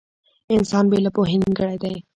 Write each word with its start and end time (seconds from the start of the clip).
•انسان 0.55 0.85
بې 0.91 0.97
له 1.05 1.09
پوهې 1.15 1.35
نيمګړی 1.41 1.77
دی. 1.83 1.95